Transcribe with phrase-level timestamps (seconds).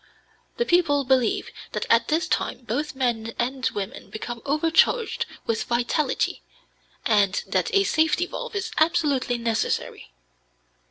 [0.57, 6.41] The people believe that at this time both men and women become overcharged with vitality,
[7.05, 10.11] and that a safety valve is absolutely necessary.